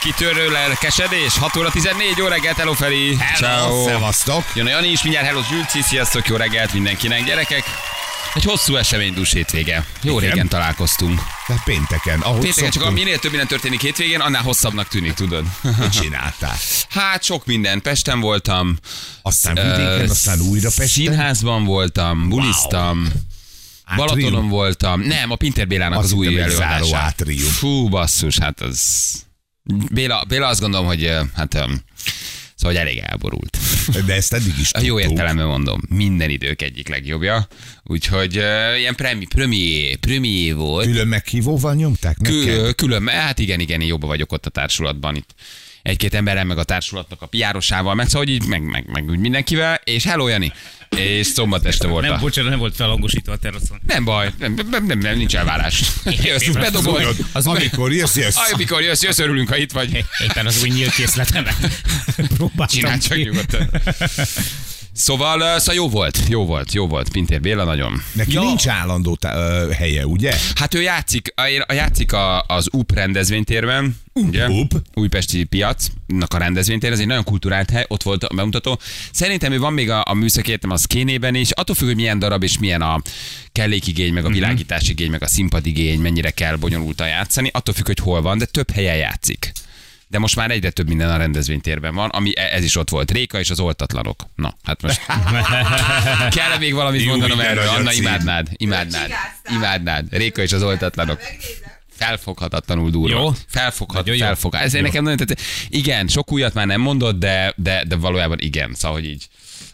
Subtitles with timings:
[0.00, 3.16] Kitörő lelkesedés, 6 óra 14, jó reggelt, hello Feri.
[3.16, 4.44] Hello, szevasztok.
[4.54, 7.64] Jön a Jani is, mindjárt hello Zsülci, sziasztok, jó reggelt mindenkinek, gyerekek.
[8.34, 9.86] Egy hosszú eseménydús hétvége.
[10.02, 10.30] Jó Igen.
[10.30, 11.20] régen találkoztunk.
[11.46, 15.12] De pénteken, ahogy Pénteken csak a szoktunk, minél több minden történik hétvégén, annál hosszabbnak tűnik,
[15.12, 15.44] tudod.
[15.62, 16.56] mit csináltál?
[16.88, 17.82] Hát sok minden.
[17.82, 18.78] Pesten voltam.
[19.22, 20.86] Aztán vidéken, aztán újra Pesten.
[20.86, 23.08] Színházban voltam, buliztam.
[23.96, 25.00] Balatonon voltam.
[25.00, 27.12] Nem, a Pinter Bélának Azt az új előadása.
[27.58, 28.80] Fú, basszus, hát az...
[29.92, 31.52] Béla, Béla azt gondolom, hogy hát...
[32.54, 33.58] Szóval, hogy elég elborult.
[34.06, 35.10] De ezt eddig is A jó tudtuk.
[35.10, 37.48] értelemben mondom, minden idők egyik legjobbja.
[37.84, 40.86] Úgyhogy uh, ilyen premi, premier, premier volt.
[40.86, 42.44] Külön meghívóval nyomták neked?
[42.44, 45.34] Kül, külön, hát igen, igen, én jobban vagyok ott a társulatban itt.
[45.88, 49.18] Egy-két emberrel, meg a társulatnak a piárosával, meg szóval hogy így, meg, meg, meg úgy
[49.18, 50.52] mindenkivel, és hello Jani,
[50.96, 52.08] és szombat este volt.
[52.08, 53.80] Nem, bocsánat, nem volt felhangosítva a teraszon.
[53.86, 55.82] nem baj, nem, nem, nem, nem nincs elvárás.
[56.22, 56.96] Jössz, bedobod.
[56.96, 58.52] Tudod, Az amikor jössz, jössz.
[58.52, 60.04] Amikor jössz, jössz, örülünk, ha itt vagy.
[60.22, 61.56] Éppen az új nyílt készletemet
[62.36, 63.70] próbáltam Csinálj csak nyugodtan.
[64.98, 67.08] Szóval, ö, szóval jó volt, jó volt, jó volt.
[67.08, 68.02] Pintér Béla nagyon.
[68.12, 68.40] Neki Ja.
[68.40, 70.34] nincs állandó tá- ö, helye, ugye?
[70.54, 74.48] Hát ő játszik, a, a játszik a, az UP rendezvénytérben, ugye?
[74.48, 74.72] UP.
[74.94, 78.78] Újpesti piacnak a rendezvénytér, ez egy nagyon kulturált hely, ott volt a bemutató.
[79.12, 82.18] Szerintem ő van még a, a műszaki egyetem a szkénében is, attól függ, hogy milyen
[82.18, 83.00] darab és milyen a
[83.52, 88.22] kellékigény, meg a világításigény, meg a színpadigény, mennyire kell bonyolultan játszani, attól függ, hogy hol
[88.22, 89.52] van, de több helyen játszik.
[90.10, 93.10] De most már egyre több minden a rendezvénytérben van, ami e- ez is ott volt.
[93.10, 94.22] Réka és az oltatlanok.
[94.34, 95.00] Na, hát most
[96.36, 97.68] kell még valamit Jó, mondanom erről?
[97.68, 99.10] Anna, imádnád, imádnád,
[99.54, 100.06] imádnád.
[100.10, 101.20] Réka és az oltatlanok.
[101.90, 103.18] Felfoghatatlanul durva.
[103.18, 103.32] Jó.
[103.46, 104.54] Felfoghat, felfog.
[104.54, 104.80] Ezért Jó.
[104.80, 105.40] nekem nagyon tetszett.
[105.68, 108.74] Igen, sok újat már nem mondott, de, de, de valójában igen.
[108.74, 109.28] Szóval, hogy így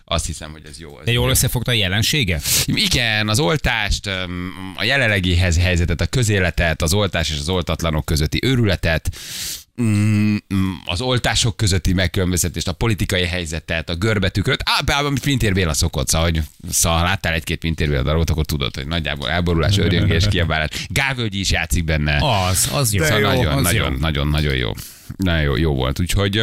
[0.05, 0.99] azt hiszem, hogy ez jó.
[0.99, 1.31] Ez De jól jó.
[1.31, 2.41] összefogta a jelensége?
[2.67, 4.07] Igen, az oltást,
[4.77, 9.09] a jelenlegi hez- helyzetet, a közéletet, az oltás és az oltatlanok közötti őrületet,
[9.83, 15.53] mm, mm, az oltások közötti megkülönböztetést, a politikai helyzetet, a görbetükröt, á, bár amit Pintér
[15.53, 19.79] Béla szokott, szóval, hogy szóval láttál egy-két Pintér Béla darabot, akkor tudod, hogy nagyjából elborulás,
[19.79, 20.69] örjöngés, kiabálás.
[20.89, 22.19] Gávölgyi is játszik benne.
[22.49, 23.01] Az, az jó.
[23.03, 23.99] De Szóval jó, nagyon, az nagyon, jó.
[23.99, 24.73] nagyon, nagyon jó.
[25.17, 26.01] Nagyon jó, jó volt.
[26.01, 26.43] Úgyhogy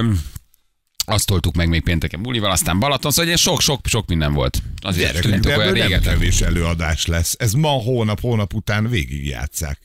[1.06, 3.38] azt toltuk meg még pénteken bulival, aztán Balaton, szóval ilyen
[3.84, 4.62] sok, minden volt.
[4.82, 6.02] Azért Gyerekek, tűnt olyan régen.
[6.02, 7.36] kevés előadás lesz.
[7.40, 9.80] Ez ma, hónap, hónap után végigjátszák.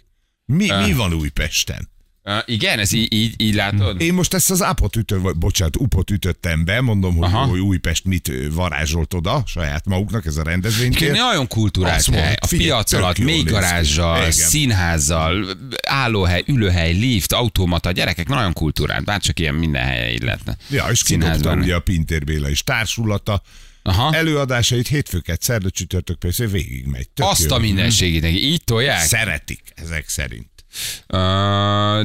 [0.45, 1.89] Mi, mi van Újpesten?
[2.29, 4.01] Uh, igen, ez így, így, így látod?
[4.01, 7.45] Én most ezt az ápot ütő, vagy bocsánat, upot ütöttem be, mondom, hogy, Aha.
[7.45, 10.45] hogy Újpest mit ö, varázsolt oda saját maguknak, ez a.
[10.47, 12.37] Egyébként nagyon mondom, hely.
[12.41, 15.47] A figyelj, piac alatt mély garázsal, színházzal,
[15.89, 19.05] állóhely, ülőhely, lift, automata, gyerekek nagyon kulturált.
[19.05, 20.57] Bárcsak ilyen minden helye így lehetne.
[20.71, 23.43] Ja, és kidobta ugye a Pintér Béla is társulata.
[23.83, 24.15] Aha.
[24.15, 27.09] Előadásait hétfőket, szerda, csütörtök persze végig megy.
[27.09, 27.57] Tök Azt jó.
[27.57, 28.25] a mindenségét.
[28.25, 29.01] Így tolják?
[29.01, 30.56] Szeretik ezek szerint.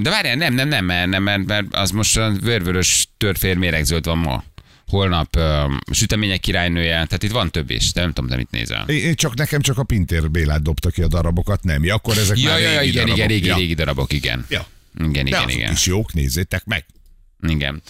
[0.02, 4.18] De várjál, nem, nem, nem, mert, nem, mert, mert az most vörvörös törfér méregzöld van
[4.18, 4.44] ma.
[4.88, 5.44] Holnap uh,
[5.92, 8.88] sütemények királynője, tehát itt van több is, de nem tudom, te mit nézel.
[8.88, 11.84] Én, csak nekem csak a Pintér Bélát dobta ki a darabokat, nem?
[11.84, 13.16] Ja, akkor ezek Ja, már ja, régi igen, darabok.
[13.18, 13.56] igen, régi, ja.
[13.56, 14.46] régi darabok, igen.
[14.50, 14.66] Ja.
[15.00, 15.72] Igen, De igen, igen.
[15.72, 16.86] is jók, nézzétek meg.
[17.48, 17.82] Igen.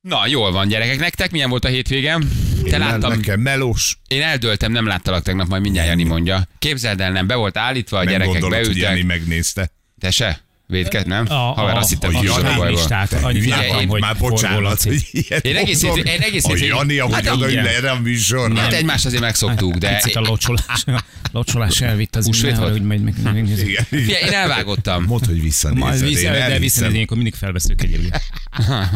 [0.00, 0.98] Na, jól van, gyerekek.
[0.98, 2.30] Nektek milyen volt a hétvégem?
[2.64, 3.98] Te Én láttam, Nekem melós.
[4.08, 6.48] én eldöltem, nem láttalak tegnap, majd mindjárt Jani mondja.
[6.58, 9.18] Képzeld el, nem, be volt állítva, a Nem gyerekek gondolod, hogy Jani beültek.
[9.18, 9.70] megnézte.
[10.00, 10.40] Te se?
[10.66, 11.26] Védket, nem?
[11.26, 15.56] Haver, azt hittem, a hogy Jani a listát, én hogy Már bocsánat, hogy ilyet Én
[15.56, 16.08] egész mondok.
[16.08, 18.58] én egész A Jani, ahogy Hát oda ül erre a műsorra.
[18.58, 19.94] Hát egymást azért megszoktuk, de...
[19.94, 22.72] Picit a locsolás, a locsolás elvitt az Húsvét innen, volt?
[22.72, 23.84] hogy megy, meg, meg, Igen.
[23.84, 25.04] Figyelj, én elvágottam.
[25.04, 25.88] Mondd, hogy visszanézed.
[25.88, 28.20] majd én vissza, de visszanézni, akkor mindig felveszünk egyébként.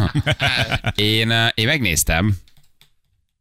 [0.95, 2.37] Én, eh, én megnéztem,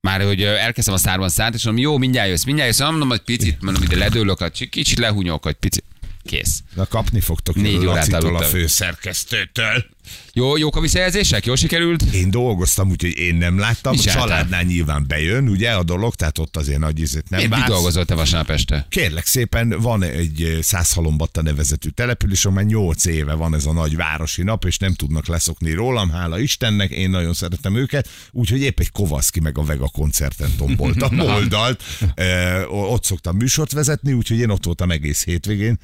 [0.01, 3.09] már hogy eh, elkezdtem a szárban szállt, és mondom, jó, mindjárt jössz, mindjárt jössz, mondom,
[3.09, 5.83] hogy picit, mondom, ide ledőlök, hogy kicsit lehunyok, hogy picit.
[6.23, 6.63] Kész.
[6.75, 8.49] Na kapni fogtok Négy órát Lacitól a aludtam.
[8.49, 9.85] főszerkesztőtől.
[10.33, 11.45] Jó, jók a visszajelzések?
[11.45, 12.01] Jól sikerült?
[12.01, 13.93] Én dolgoztam, úgyhogy én nem láttam.
[13.93, 17.55] Mi A családnál nyilván bejön, ugye a dolog, tehát ott azért nagy ízét nem Miért
[17.55, 17.67] vársz.
[17.71, 18.85] dolgozott te vasárnap este?
[18.89, 23.95] Kérlek szépen, van egy eh, Százhalombatta nevezetű település, amely 8 éve van ez a nagy
[23.95, 28.79] városi nap, és nem tudnak leszokni rólam, hála Istennek, én nagyon szeretem őket, úgyhogy épp
[28.79, 31.83] egy Kovaszki meg a Vega koncerten tomboltam oldalt,
[32.15, 35.79] Eh, ott szoktam műsort vezetni, úgyhogy én ott voltam egész hétvégén,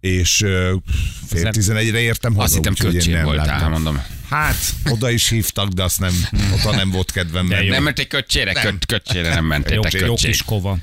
[0.00, 0.36] és
[1.26, 2.44] fél tizenegyre értem haza.
[2.44, 3.70] Azt hittem úgyhogy én köcség nem voltál, láttam.
[3.70, 4.02] mondom.
[4.28, 4.56] Hát,
[4.90, 6.12] oda is hívtak, de azt nem,
[6.60, 7.64] oda nem volt kedvem menni.
[7.66, 7.72] jó.
[7.72, 8.52] Nem mentél köcsére?
[8.52, 10.30] Köt, köcsére nem Jó, mentétek jó köcség.
[10.30, 10.78] kis kova.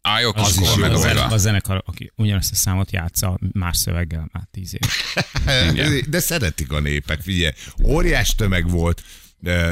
[0.00, 1.06] Ah, jó kis Az is kova, jó meg a volt.
[1.06, 1.24] vega.
[1.26, 4.80] A zenekar, aki ugyanezt a számot játsza más szöveggel már tíz év.
[6.08, 7.52] De szeretik a népek, figyelj.
[7.84, 9.02] Óriás tömeg volt,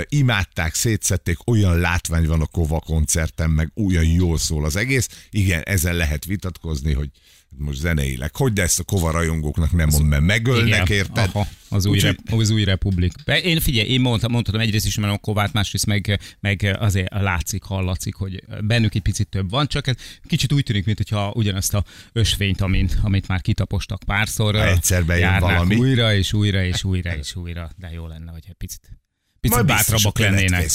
[0.09, 5.09] imádták, szétszették, olyan látvány van a Kova koncerten, meg olyan jól szól az egész.
[5.31, 7.09] Igen, ezzel lehet vitatkozni, hogy
[7.57, 11.31] most zeneileg, hogy de ezt a Kova rajongóknak nem mond, mert megölnek, érted?
[11.33, 13.13] Aha, az, új Úgyhogy- rep, az új republik.
[13.43, 17.63] Én figyelj, én mondtam, mondhatom egyrészt is, mert a kovát, másrészt meg, meg azért látszik,
[17.63, 19.95] hallatszik, hogy bennük egy picit több van, csak ez
[20.27, 25.39] kicsit úgy tűnik, mintha ugyanazt a ösvényt, amit, amit már kitapostak párszor, Ha egyszer bejön
[25.39, 25.77] valami.
[25.77, 28.99] újra, és újra, és újra, és újra, de jó lenne, hogy egy picit,
[29.41, 30.71] picit Majd bátrabbak lennének.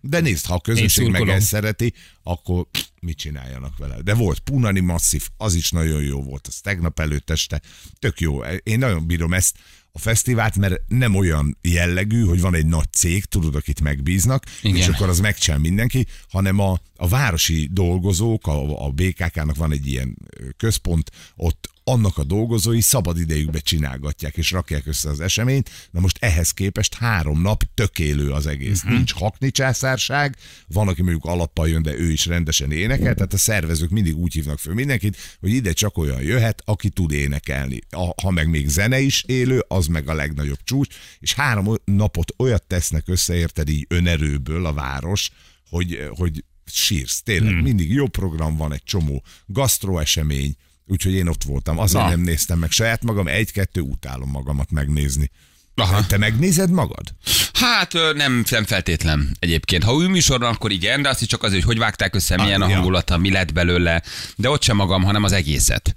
[0.00, 2.66] De nézd, ha a közönség meg ezt szereti, akkor
[3.00, 4.02] mit csináljanak vele.
[4.02, 7.60] De volt Punani Masszív, az is nagyon jó volt, az tegnap előtt este,
[7.98, 8.42] tök jó.
[8.42, 9.56] Én nagyon bírom ezt
[9.92, 14.76] a fesztivált, mert nem olyan jellegű, hogy van egy nagy cég, tudod, akit megbíznak, Igen.
[14.76, 19.86] és akkor az megcsinál mindenki, hanem a, a városi dolgozók, a, a BKK-nak van egy
[19.86, 20.16] ilyen
[20.56, 25.70] központ, ott annak a dolgozói szabad idejükbe csinálgatják és rakják össze az eseményt.
[25.90, 28.78] Na most ehhez képest három nap tökélő az egész.
[28.78, 28.92] Uh-huh.
[28.92, 30.36] Nincs hakni császárság,
[30.66, 34.32] van, aki mondjuk alappal jön, de ő is rendesen énekel, tehát a szervezők mindig úgy
[34.32, 37.80] hívnak föl mindenkit, hogy ide csak olyan jöhet, aki tud énekelni.
[37.90, 42.34] A, ha meg még zene is élő, az meg a legnagyobb csúcs, és három napot
[42.36, 45.30] olyat tesznek össze, érted így önerőből a város,
[45.68, 47.22] hogy, hogy sírsz.
[47.22, 47.62] Tényleg, hmm.
[47.62, 50.56] mindig jó program van, egy csomó gasztroesemény,
[50.90, 51.78] úgyhogy én ott voltam.
[51.78, 52.10] Azért Na.
[52.10, 55.30] nem néztem meg saját magam, egy-kettő utálom magamat megnézni.
[55.74, 56.06] Aha.
[56.06, 57.14] Te megnézed magad?
[57.52, 59.84] Hát nem, nem feltétlen egyébként.
[59.84, 62.36] Ha új műsor van, akkor igen, de azt is csak azért, hogy hogy vágták össze,
[62.36, 64.02] milyen Ah, a hangulata, mi lett belőle.
[64.36, 65.94] De ott sem magam, hanem az egészet.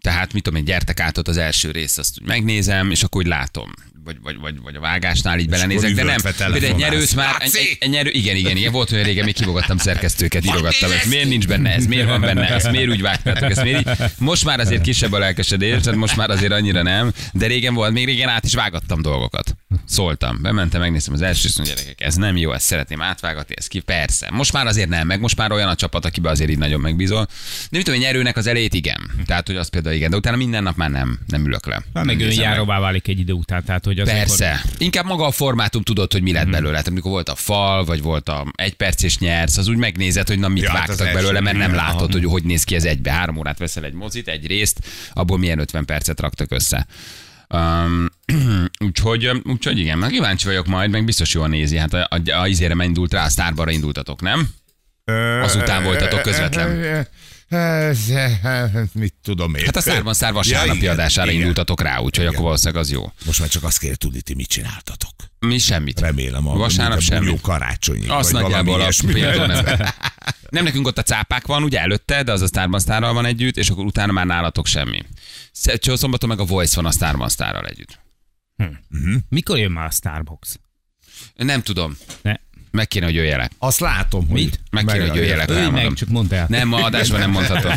[0.00, 3.22] Tehát mit tudom én, gyertek át ott az első részt, azt úgy megnézem, és akkor
[3.22, 3.72] úgy látom.
[4.04, 6.20] Vagy, vagy, vagy, vagy a vágásnál így belenézek, de nem.
[6.22, 9.34] Például egy nyerőt már, egy, egy, egy nyerő, igen, igen, igen, volt olyan régen, még
[9.34, 13.50] kivogattam szerkesztőket, írogattam, ez miért nincs benne, ez miért van benne, ez miért úgy vágtátok,
[13.50, 14.08] ez miért így.
[14.18, 17.92] Most már azért kisebb a lelkesedés, tehát most már azért annyira nem, de régen volt,
[17.92, 19.56] még régen át is vágattam dolgokat.
[19.86, 23.80] Szóltam, bementem, megnéztem az első mondom, gyerekek, ez nem jó, ezt szeretném átvágatni, ez ki,
[23.80, 24.28] persze.
[24.30, 27.24] Most már azért nem, meg most már olyan a csapat, akiben azért így nagyon megbízol.
[27.70, 29.10] De mit tudom, én, nyerőnek az elejét igen.
[29.26, 31.82] Tehát, hogy az például igen, de utána minden nap már nem, nem ülök le.
[31.94, 34.64] Hát meg önjáróvá válik egy idő után, tehát hogy az Persze.
[34.78, 36.70] Inkább maga a formátum tudod, hogy mi lett belőle.
[36.70, 40.28] Tehát amikor volt a fal, vagy volt a egy perc és nyersz, az úgy megnézed,
[40.28, 42.84] hogy na mit Ja, hát vágtak belőle, mert nem látod, hogy hogy néz ki ez
[42.84, 43.10] egybe.
[43.10, 44.78] Három órát veszel egy mozit, egy részt,
[45.12, 46.86] abból milyen 50 percet raktak össze.
[47.48, 48.10] Um,
[48.86, 51.76] úgyhogy, úgyhogy igen, meg kíváncsi vagyok majd, meg biztos jól nézi.
[51.76, 54.48] Hát a, a, a izére indult rá, a sztárbarra indultatok, nem?
[55.42, 57.06] Azután voltatok közvetlen.
[58.92, 59.64] Mit tudom én.
[59.64, 61.40] Hát a szárban szár vasárnapi igen, adására igen.
[61.40, 62.28] indultatok rá, úgyhogy Igen.
[62.28, 63.12] akkor valószínűleg az jó.
[63.24, 65.10] Most már csak azt kéne tudni, ti mit csináltatok.
[65.38, 66.00] Mi semmit.
[66.00, 67.24] Remélem a Vasárnap semmi.
[67.24, 68.10] bunyó karácsonyig.
[68.10, 69.64] Azt nagyjából a például nem.
[70.50, 73.56] Nem nekünk ott a cápák van, ugye előtte, de az a Starban Starral van együtt,
[73.56, 75.02] és akkor utána már nálatok semmi.
[75.76, 77.98] Csó szombaton meg a Voice van a Starban Starral együtt.
[79.28, 80.56] Mikor jön már a Starbucks?
[81.36, 81.96] Nem tudom.
[82.22, 82.34] Ne.
[82.74, 83.50] Meg kéne, hogy jöjjelek.
[83.58, 84.40] Azt látom, hogy...
[84.40, 84.60] Mit?
[84.70, 85.50] Meg kéne, hogy jöjjelek.
[85.50, 86.46] Ölj meg, csak mondd el.
[86.48, 87.72] Nem, ma adásban nem mondhatom.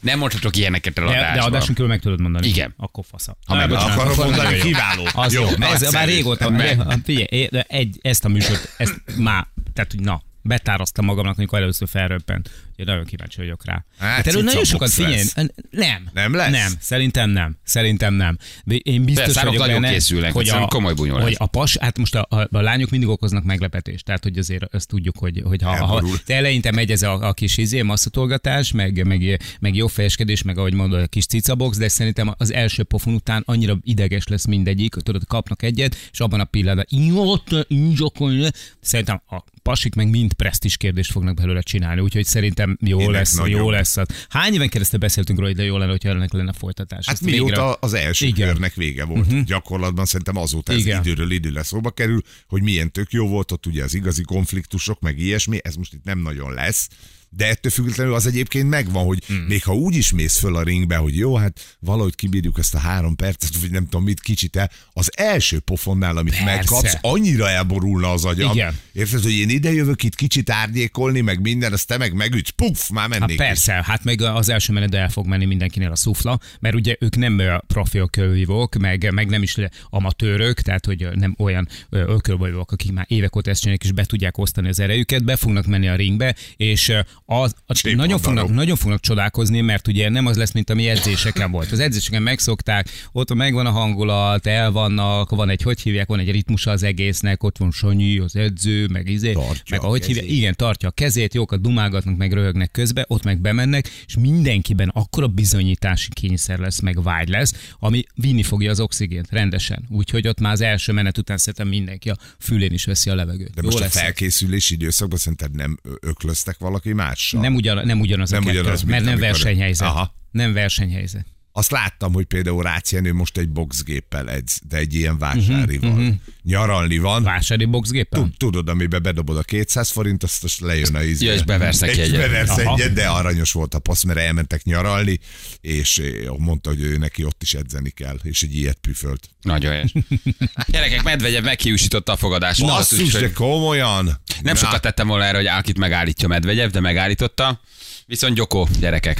[0.00, 1.44] Nem mondhatok ilyeneket el De, de adásban.
[1.46, 2.46] adáson kívül meg tudod mondani.
[2.48, 2.74] Igen.
[2.76, 3.36] Akkor fasza.
[3.46, 5.02] Ha meg akkor mondani, kiváló.
[5.14, 6.50] Az jó, ez már régóta.
[6.50, 11.58] De- Figyelj, de egy, ezt a műsort, ezt már, tehát hogy na, betáraztam magamnak, amikor
[11.58, 12.50] először felröppent.
[12.70, 13.84] Úgyhogy nagyon kíváncsi vagyok rá.
[13.98, 15.22] Hát, Hát, nagyon sokat figyelj.
[15.70, 16.08] Nem.
[16.12, 16.50] Nem lesz?
[16.50, 16.72] Nem.
[16.80, 17.56] Szerintem nem.
[17.64, 18.38] Szerintem nem.
[18.64, 21.76] De én biztos Persze, vagyok nagyon benne, készülnek, hogy a, komoly bunyó hogy a pas,
[21.76, 25.42] hát most a, a, a, lányok mindig okoznak meglepetést, tehát hogy azért ezt tudjuk, hogy,
[25.44, 29.74] hogy ha, ha de eleinte megy ez a, a kis izé, masszatolgatás, meg, meg, meg
[29.74, 33.78] jó fejeskedés, meg ahogy mondod, a kis cicabox, de szerintem az első pofon után annyira
[33.82, 38.48] ideges lesz mindegyik, tudod, kapnak egyet, és abban a pillanatban, "Ilyot, inzsokolj",
[38.80, 43.34] szerintem a pasik meg mind presztis kérdést fognak belőle csinálni, úgyhogy szerintem jó Ének lesz,
[43.34, 43.60] nagyon.
[43.60, 43.96] jó lesz.
[44.28, 47.06] Hány éven keresztül beszéltünk róla, hogy de jó lenne, hogyha ennek lenne folytatás.
[47.06, 48.48] Hát Ezt végre- mióta az első Igen.
[48.48, 49.26] körnek vége volt.
[49.26, 49.42] Uh-huh.
[49.42, 51.00] Gyakorlatban szerintem azóta ez Igen.
[51.00, 55.18] időről időre szóba kerül, hogy milyen tök jó volt ott ugye az igazi konfliktusok, meg
[55.18, 56.88] ilyesmi, ez most itt nem nagyon lesz.
[57.28, 59.36] De ettől függetlenül az egyébként megvan, hogy hmm.
[59.36, 62.78] még ha úgy is mész föl a ringbe, hogy jó, hát valahogy kibírjuk ezt a
[62.78, 66.54] három percet, vagy nem tudom mit kicsit el, az első pofonnál, amit Persze.
[66.54, 68.52] megkapsz, annyira elborulna az agyam.
[68.52, 68.78] Igen.
[68.92, 72.88] Érted, hogy én ide jövök itt kicsit árnyékolni, meg minden, azt te meg megütsz, puff,
[72.88, 73.46] már Hát mennék is.
[73.46, 77.16] persze, hát meg az első menetben el fog menni mindenkinél a szufla, mert ugye ők
[77.16, 79.56] nem profi ökölvívók, meg, meg nem is
[79.90, 84.04] amatőrök, tehát hogy nem olyan ö, ökölvívók, akik már évek óta ezt csinálják, és be
[84.04, 86.92] tudják osztani az erejüket, be fognak menni a ringbe, és
[87.26, 90.88] az, az nagyon, van, fognak, nagyon fognak csodálkozni, mert ugye nem az lesz, mint ami
[90.88, 91.72] edzéseken volt.
[91.72, 96.30] Az edzéseken megszokták, ott megvan a hangulat, el vannak, van egy, hogy hívják, van egy
[96.30, 100.30] ritmusa az egésznek, ott van Sanyi, az edző, meg izé, Tartja meg a ahogy hívják,
[100.30, 105.26] igen, tartja a kezét, jókat dumálgatnak, meg röhögnek közbe, ott meg bemennek, és mindenkiben akkora
[105.26, 109.86] bizonyítási kényszer lesz, meg vágy lesz, ami vinni fogja az oxigént rendesen.
[109.90, 113.54] Úgyhogy ott már az első menet után szerintem mindenki a fülén is veszi a levegőt.
[113.54, 113.98] De Jó most a lesz.
[113.98, 117.40] felkészülési időszakban szerinted nem öklöztek valaki mással?
[117.40, 119.88] Nem, ugyan, nem ugyanaz Nem a ugyanaz, mert nem versenyhelyzet.
[119.88, 120.14] Aha.
[120.30, 121.26] Nem versenyhelyzet.
[121.56, 125.90] Azt láttam, hogy például Rácz Jenő most egy boxgéppel edz, de egy ilyen vásárival.
[125.90, 126.08] Mhm,
[126.42, 127.22] Nyaralni van.
[127.22, 128.20] Vásári boxgépen?
[128.22, 131.26] Tud- Tudod, amiben bedobod a 200 forint, azt, azt lejön a izé.
[131.26, 132.20] Ja, és beversz neki És egyet.
[132.20, 135.18] beversz egyet, de aranyos volt a passz, mert elmentek nyaralni,
[135.60, 139.28] és eh, mondta, hogy ő neki ott is edzeni kell, és egy ilyet püfölt.
[139.42, 139.92] Nagyon helyes.
[140.72, 142.60] Gyerekek, Medvegyev meghiúsította a fogadást.
[142.60, 144.04] Basszus, de komolyan.
[144.42, 147.60] nem Na, sokat tettem volna erre, hogy Alkit megállítja Medvegyev, de megállította.
[148.08, 149.18] Viszont Gyoko, gyerekek,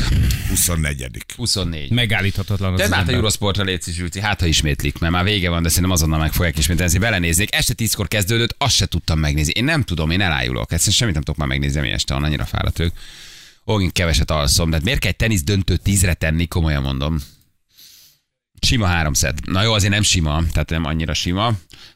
[0.48, 1.24] 24.
[1.36, 1.90] 24.
[1.90, 3.12] Megállíthatatlan az De az hát a.
[3.12, 6.58] Eurosportra légy Zsülci, hát ha ismétlik, mert már vége van, de szerintem azonnal meg fogják
[6.58, 7.54] ismételni, belenéznék.
[7.54, 9.52] Este tízkor kezdődött, azt se tudtam megnézni.
[9.56, 10.72] Én nem tudom, én elájulok.
[10.72, 12.94] Egyszerűen semmit nem tudok már megnézni, ami este van, annyira fáradt ők.
[13.80, 17.20] Én keveset alszom, de hát miért kell egy tenisz döntő tízre tenni, komolyan mondom.
[18.60, 19.44] Sima három szett.
[19.44, 21.52] Na jó, azért nem sima, tehát nem annyira sima.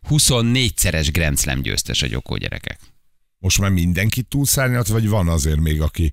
[0.08, 2.80] 24-szeres Grand Slam győztes a Gyokó gyerekek.
[3.38, 6.12] Most már mindenki túlszárnyalt, vagy van azért még, aki...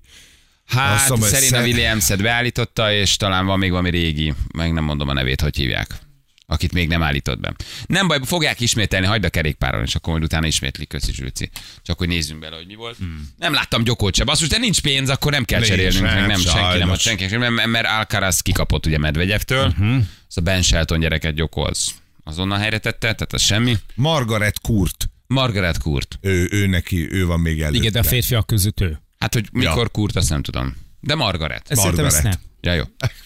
[0.68, 4.72] Hát Azt mondom, ez Serena szer- Williams-et beállította, és talán van még valami régi, meg
[4.72, 6.06] nem mondom a nevét, hogy hívják
[6.50, 7.54] akit még nem állított be.
[7.86, 11.50] Nem baj, fogják ismételni, hagyd a kerékpáron, és akkor majd utána ismétlik, köszi Zsülci.
[11.82, 12.96] Csak hogy nézzünk bele, hogy mi volt.
[12.96, 13.28] Hmm.
[13.36, 14.24] Nem láttam Gyokót se.
[14.24, 16.98] Basszus, de nincs pénz, akkor nem kell Nincs, cserélnünk, meg nem, nem, senki nem ad
[16.98, 19.96] senki, mert, mert Alcaraz kikapott ugye Medvegyevtől, uh-huh.
[20.28, 21.94] az a Ben Shelton gyereket Gyokó az
[22.24, 23.76] azonnal helyre tette, tehát az semmi.
[23.94, 26.18] Margaret Kurt, Margaret Kurt.
[26.20, 27.78] ő, ő neki, ő van még előtte.
[27.78, 29.00] Igen, de a férfiak között ő.
[29.18, 30.76] Hát, hogy mikor Kurt, azt nem tudom.
[31.00, 31.70] De Margaret.
[31.70, 32.40] Ez szerintem ezt Margaret.
[32.40, 32.46] nem.
[32.60, 32.84] Ja, jó.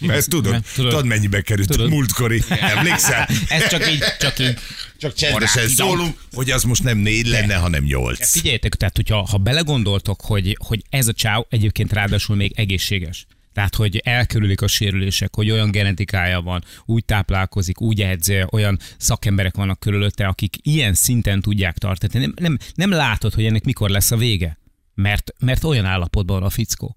[0.08, 1.87] Mert tudod, Mert tudod, tudod, mennyibe került Tudod.
[1.87, 3.28] a múltkori, emlékszel?
[3.49, 4.58] Ez csak így, csak így.
[4.99, 8.30] Csak csendesen szólunk, hogy az most nem négy lenne, hanem nyolc.
[8.30, 13.26] Figyeljetek, tehát hogyha ha belegondoltok, hogy, hogy ez a csáv egyébként ráadásul még egészséges.
[13.52, 19.56] Tehát, hogy elkerülik a sérülések, hogy olyan genetikája van, úgy táplálkozik, úgy edz, olyan szakemberek
[19.56, 22.18] vannak körülötte, akik ilyen szinten tudják tartani.
[22.18, 24.58] Nem, nem, nem látod, hogy ennek mikor lesz a vége.
[24.94, 26.96] Mert, mert olyan állapotban van a fickó.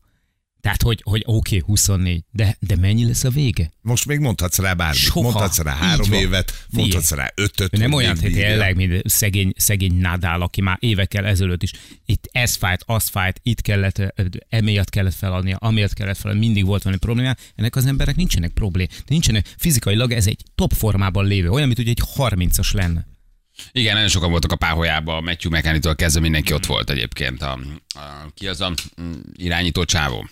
[0.66, 3.72] Tehát, hogy, hogy oké, okay, 24, de, de mennyi lesz a vége?
[3.82, 5.00] Most még mondhatsz rá bármit.
[5.00, 5.22] Soha.
[5.22, 7.78] Mondhatsz rá három évet, mondhatsz rá ötöt.
[7.78, 11.72] Nem olyan, hogy tényleg, mint szegény, szegény Nadal, aki már évekkel ezelőtt is
[12.06, 14.14] itt ez fájt, az fájt, itt kellett,
[14.50, 17.36] emiatt kellett feladnia, amiatt kellett feladnia, mindig volt valami probléma.
[17.56, 18.88] Ennek az emberek nincsenek problém.
[19.06, 23.06] Nincsenek fizikailag, ez egy top formában lévő, olyan, mint hogy egy 30-as lenne.
[23.72, 27.42] Igen, nagyon sokan voltak a páholyában, a Matthew McCanny-től kezdve mindenki ott volt egyébként.
[27.42, 27.60] A,
[27.96, 30.28] a, ki az a mm, irányító csávó?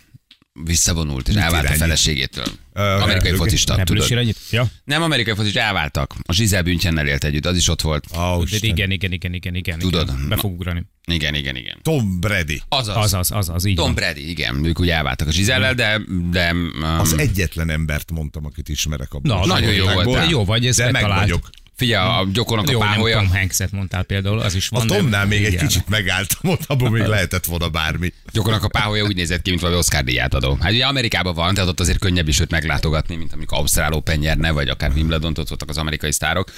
[0.63, 2.45] Visszavonult, és elvált a feleségétől.
[2.73, 4.17] Ö, Amerikai repülő- focista, Repülős tudod?
[4.17, 4.37] irányít?
[4.51, 4.67] Ja.
[4.83, 6.15] Nem amerikai focista, elváltak.
[6.25, 8.05] A Zsizel Büntyennel élt együtt, az is ott volt.
[8.17, 9.79] Ó, De igen, igen, igen, igen, igen.
[9.79, 10.07] Tudod.
[10.07, 10.29] Igen.
[10.29, 10.83] Be fog ugrani.
[11.05, 11.77] Igen, igen, igen.
[11.81, 12.61] Tom Brady.
[12.69, 12.95] Azaz.
[12.95, 13.93] Az, az, az, az, így Tom van.
[13.95, 14.65] Brady, igen.
[14.65, 16.01] Ők ugye elváltak a Zsizellel, de,
[16.31, 19.35] de um, Az egyetlen embert mondtam, akit ismerek abban.
[19.35, 20.29] Na, a nagyon jó voltál.
[20.29, 21.21] Jó vagy, ez De meg betalált.
[21.21, 21.49] vagyok.
[21.75, 23.17] Figyelj, a Gyokornak a Jó, nem páholya.
[23.17, 24.81] Tom Hanks-et mondtál például, az is van.
[24.81, 28.13] A Tomnál még egy kicsit megálltam, ott abban még lehetett volna bármi.
[28.31, 30.57] Gyokornak a páholya úgy nézett ki, mint valami Oscar díját adó.
[30.59, 34.19] Hát ugye Amerikában van, tehát ott azért könnyebb is őt meglátogatni, mint amikor Ausztrál Open
[34.19, 36.51] nyerne, vagy akár Wimbledon, ott voltak az amerikai sztárok.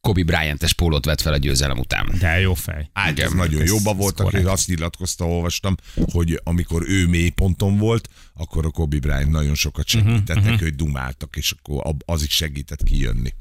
[0.00, 2.14] Kobe Bryant-es pólót vett fel a győzelem után.
[2.18, 2.90] De jó fej.
[2.92, 5.74] Hát ez nagyon jóba voltak, és azt nyilatkozta, olvastam,
[6.12, 10.74] hogy amikor ő mély ponton volt, akkor a Kobe Bryant nagyon sokat segítettek, uh-huh, hogy
[10.74, 13.32] dumáltak, és akkor az is segített kijönni.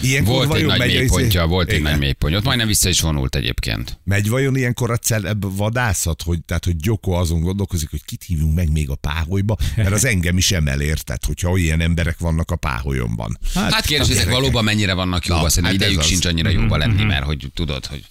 [0.00, 1.90] Ilyenkor Volt egy nagy megy a izé- mélypontja, volt egy Igen.
[1.90, 2.38] nagy mélypontja.
[2.38, 3.98] Ott majdnem vissza is vonult egyébként.
[4.04, 8.54] Megy vajon ilyenkor a celeb vadászat, hogy, tehát, hogy Gyoko azon gondolkozik, hogy kit hívjunk
[8.54, 12.56] meg még a páholyba, mert az engem is emel érted, hogyha ilyen emberek vannak a
[12.56, 13.38] páholyomban.
[13.54, 16.06] Hát, hát kérdés, ezek valóban mennyire vannak jóba, Na, szerintem hát idejük az.
[16.06, 18.04] sincs annyira jóba lenni, mert hogy tudod, hogy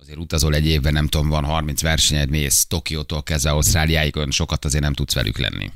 [0.00, 4.64] azért utazol egy évben, nem tudom, van 30 versenyed, mész Tokiótól kezdve Ausztráliáig, olyan sokat
[4.64, 5.70] azért nem tudsz velük lenni.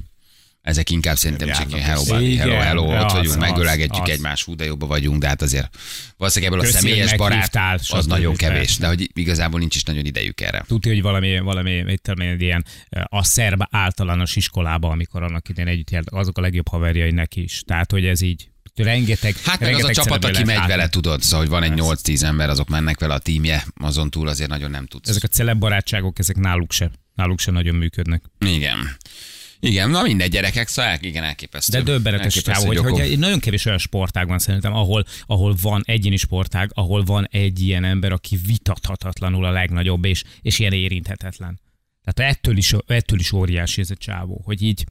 [0.64, 4.11] Ezek inkább szerintem csak ilyen hello, buddy, hello, hello, ott vagyunk, az, megölegetjük az.
[4.11, 5.76] egymás, hú, de jobban vagyunk, de hát azért
[6.16, 10.40] valószínűleg ebből a személyes barát, az nagyon kevés, de hogy igazából nincs is nagyon idejük
[10.40, 10.64] erre.
[10.66, 15.23] Tudja, hogy valami, valami mit tudom én, egy ilyen eh, a szerb általános iskolában, amikor
[15.23, 17.62] annak idején együtt jártak, azok a legjobb haverjai neki is.
[17.66, 21.23] Tehát, hogy ez így rengeteg Hát meg az a rengeteg csapat, aki megy vele, tudod,
[21.23, 24.71] szóval, hogy van egy 8-10 ember, azok mennek vele a tímje, azon túl azért nagyon
[24.71, 25.09] nem tudsz.
[25.09, 28.23] Ezek a celeb barátságok, ezek náluk se, náluk se nagyon működnek.
[28.38, 28.97] Igen.
[29.64, 31.78] Igen, na mindegy gyerekek, szóval igen, elképesztő.
[31.78, 32.99] De döbbenetes csávó, hogy, Gyoko.
[32.99, 37.61] hogy nagyon kevés olyan sportág van szerintem, ahol, ahol van egyéni sportág, ahol van egy
[37.61, 41.61] ilyen ember, aki vitathatatlanul a legnagyobb, és, és ilyen érinthetetlen.
[42.04, 44.85] Tehát ettől is, ettől is óriási ez a csávó, hogy így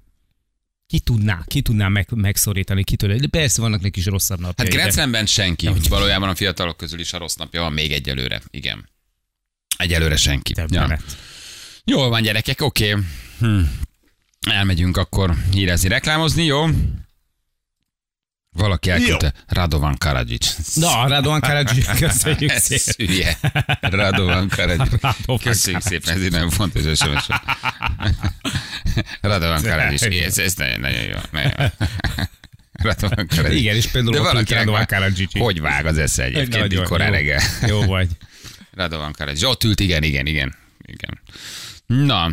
[0.88, 3.16] ki tudná, ki tudná meg, megszorítani, ki tudná.
[3.16, 4.80] De persze vannak neki is rosszabb napjai.
[4.80, 5.70] Hát Slamben senki.
[5.90, 8.42] Valójában a fiatalok közül is a rossz napja van még egyelőre.
[8.50, 8.90] Igen.
[9.78, 10.54] Egyelőre senki.
[10.54, 11.00] de Ja.
[11.86, 12.96] Jól van, gyerekek, oké.
[13.40, 13.62] Hm.
[14.52, 16.66] Elmegyünk akkor hírezni, reklámozni, jó?
[18.52, 19.34] Valaki elküldte.
[19.48, 20.48] Radovan Karadzsics.
[20.74, 23.08] Na, Radovan Karadzsi, köszönjük Ez szépen.
[23.08, 23.38] hülye.
[23.82, 25.02] Radovan Karadzsics.
[25.44, 27.28] Köszönjük szépen, ez egy nagyon fontos SMS.
[29.22, 30.24] Radovan Karadzsics.
[30.24, 31.18] Ez, ez nagyon, nagyon jó.
[31.32, 31.66] Nagyon jó.
[32.72, 33.60] Radovan Karadzsics.
[33.60, 35.38] Igen, és például De valakinek Radovan Karadzsics.
[35.38, 37.14] Hogy vág az esze egyébként így korán jó.
[37.14, 37.42] reggel?
[37.68, 38.08] Jó vagy.
[38.72, 39.44] Radovan Karadzsics.
[39.48, 40.56] Ott ült, igen, igen, igen.
[40.86, 41.22] igen.
[41.86, 42.32] Na,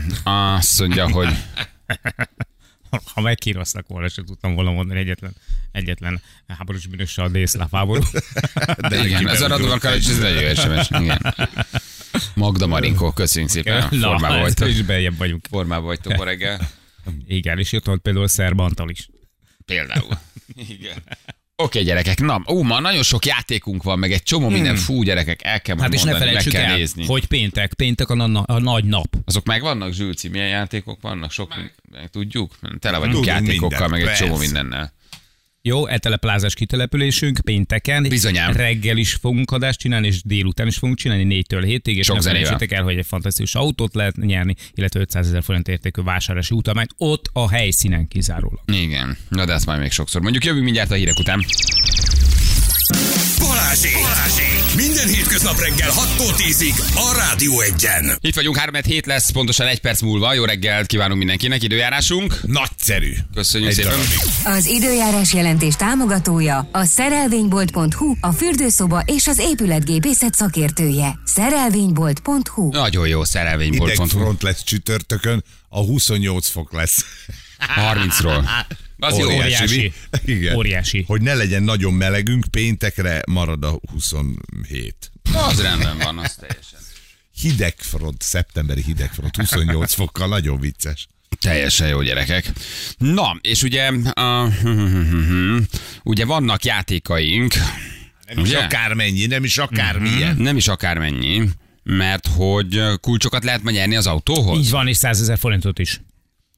[0.57, 1.37] azt mondja, hogy
[3.15, 5.33] Ha megkíroztak volna, sem tudtam volna mondani egyetlen,
[5.73, 8.03] egyetlen háborús bűnössel a délszláv háború.
[8.89, 10.91] De igen, ez a Radovan Karadzsics, ez nagyon jó SMS.
[10.91, 11.35] Igen.
[12.35, 13.89] Magda Marinkó, köszönjük szépen.
[13.89, 14.69] Formában Na, vagytok.
[14.69, 15.47] is beljebb vagyunk.
[15.51, 16.69] Formában vagytok ma reggel.
[17.27, 19.09] Igen, és jött volt például Szerb Antal is.
[19.65, 20.19] Például.
[20.55, 21.03] Igen.
[21.63, 25.43] Oké, gyerekek, na, ó, ma nagyon sok játékunk van, meg egy csomó minden, fú, gyerekek,
[25.45, 25.85] el kell Hmm.
[25.85, 27.07] Hát és ne mondani, felejtsük kell el, nézni.
[27.07, 29.17] hogy péntek, péntek a, na- a nagy nap.
[29.25, 31.31] Azok megvannak, Zsülci, milyen játékok vannak?
[31.31, 32.53] Sok, meg, meg tudjuk?
[32.79, 34.93] Tele vagyunk Tudunk játékokkal, mindent, meg egy csomó mindennel.
[35.63, 38.03] Jó, eteleplázás kitelepülésünk pénteken.
[38.03, 38.53] Bizonyám.
[38.53, 42.59] Reggel is fogunk adást csinálni, és délután is fogunk csinálni 4-től 7-ig, és Sok zenével.
[42.69, 47.31] el, hogy egy fantasztikus autót lehet nyerni, illetve 500 ezer forint értékű vásárlási utalmányt ott
[47.33, 48.61] a helyszínen kizárólag.
[48.73, 50.21] Igen, na de ezt majd még sokszor.
[50.21, 51.45] Mondjuk jövünk mindjárt a hírek után.
[53.71, 53.95] Balázsék!
[54.03, 54.75] Balázsék!
[54.77, 58.19] Minden hétköznap reggel 6-tól 10-ig a Rádió Egyen.
[58.21, 60.35] Itt vagyunk, 3 hét lesz, pontosan egy perc múlva.
[60.35, 62.41] Jó reggelt kívánunk mindenkinek, időjárásunk.
[62.43, 63.13] Nagyszerű.
[63.35, 63.91] Köszönjük Egy szépen.
[63.93, 64.19] darabig.
[64.45, 71.19] Az időjárás jelentés támogatója a szerelvénybolt.hu, a fürdőszoba és az épületgépészet szakértője.
[71.25, 74.05] Szerelvénybolt.hu Nagyon jó, szerelvénybolt.hu.
[74.05, 77.05] Idegfront lesz csütörtökön, a 28 fok lesz.
[77.77, 78.45] 30-ról.
[78.99, 79.19] Az.
[79.19, 79.77] Óriási.
[79.77, 79.93] mi?
[80.33, 80.57] Igen.
[80.57, 81.05] Óriási.
[81.07, 85.13] Hogy ne legyen nagyon melegünk, péntekre marad a 27.
[85.35, 86.79] Az rendben van, az teljesen.
[87.41, 91.07] Hidegfront, szeptemberi hidegfront, 28 fokkal, nagyon vicces.
[91.41, 92.53] Teljesen jó gyerekek.
[92.99, 94.53] Na, és ugye, uh,
[96.03, 97.55] ugye vannak játékaink,
[98.35, 98.59] Nem is Ugye?
[98.59, 100.37] akármennyi, nem is akármilyen.
[100.37, 101.49] nem is akármennyi,
[101.91, 104.59] mert hogy kulcsokat lehet ma nyerni az autóhoz.
[104.59, 106.01] Így van, és 100 ezer forintot is.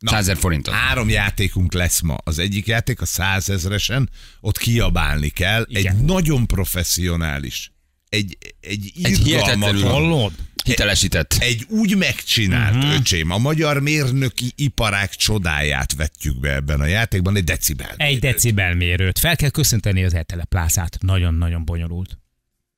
[0.00, 0.74] 100 ezer forintot.
[0.74, 2.16] Három játékunk lesz ma.
[2.24, 5.64] Az egyik játék a százezresen, ott kiabálni kell.
[5.68, 5.96] Igen.
[5.96, 7.72] Egy nagyon professzionális,
[8.08, 8.92] egy, egy,
[9.26, 10.32] irgalmatlan?
[10.64, 11.36] Hitelesített.
[11.38, 12.94] egy úgy megcsinált uh-huh.
[12.94, 17.94] öcsém, a magyar mérnöki iparág csodáját vetjük be ebben a játékban, egy decibel.
[17.96, 19.18] Egy decibelmérőt.
[19.18, 20.98] Fel kell köszönteni az eteleplázát.
[21.00, 22.21] Nagyon-nagyon bonyolult.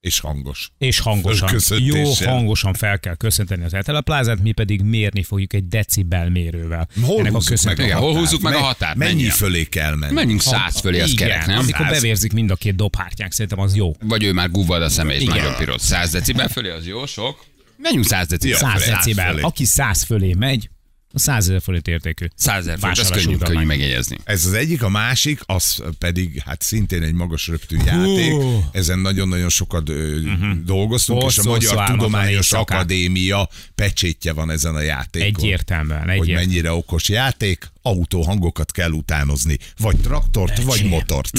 [0.05, 0.71] És hangos.
[0.79, 1.51] És hangosan.
[1.83, 6.88] Jó hangosan fel kell köszönteni az eteleplázát, mi pedig mérni fogjuk egy decibel mérővel.
[7.03, 8.25] Hol Ennek húzzuk meg a Igen, hol határt?
[8.25, 8.97] húzzuk meg a határt?
[8.97, 9.33] Mennyi Mennyire?
[9.33, 10.12] fölé kell menni?
[10.12, 11.59] Menjünk száz fölé, az Igen, kerek, nem?
[11.59, 11.90] amikor Száz.
[11.95, 13.93] bevérzik mind a két dobhártyánk, szerintem az jó.
[14.03, 15.37] Vagy ő már guvad a szeme, és Igen.
[15.37, 15.83] nagyon piros.
[15.83, 17.45] 100 decibel fölé, az jó, sok.
[17.77, 18.59] Menjünk 100 decibel.
[18.61, 18.69] Jó.
[18.69, 19.38] 100 fölé, decibel.
[19.40, 20.71] Aki 100 fölé megy,
[21.14, 22.27] 100 ezer forint értékű.
[22.37, 24.18] 100 ezer forint, Vásárlási könnyű, könnyű megjegyezni.
[24.24, 28.33] Ez az egyik, a másik, az pedig hát szintén egy magas röptű játék.
[28.72, 30.18] Ezen nagyon-nagyon sokat ö,
[30.64, 32.53] dolgoztunk, és a Magyar Tudományos.
[32.53, 35.44] Akadémia pecsétje van ezen a játékon.
[35.44, 36.46] Egyértelműen, Hogy egyértelműen.
[36.46, 39.59] mennyire okos játék, autóhangokat kell utánozni.
[39.79, 40.88] Vagy traktort, vagy Öcsém.
[40.88, 41.31] motort.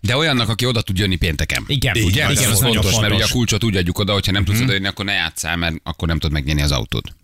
[0.00, 1.64] De olyannak, aki oda tud jönni pénteken.
[1.66, 2.24] Igen, Igen, Ugye?
[2.24, 3.16] ez Igen, az az nagyon fontos, mert fontos.
[3.24, 6.08] ugye a kulcsot úgy adjuk oda, hogyha nem tudsz odajönni, akkor ne játszál, mert akkor
[6.08, 7.16] nem tudod megnyerni az autót.